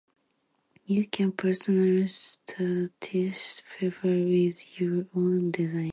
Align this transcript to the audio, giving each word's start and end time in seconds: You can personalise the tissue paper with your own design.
You 0.87 1.05
can 1.07 1.31
personalise 1.31 2.39
the 2.47 2.89
tissue 2.99 3.61
paper 3.77 4.07
with 4.07 4.81
your 4.81 5.05
own 5.15 5.51
design. 5.51 5.89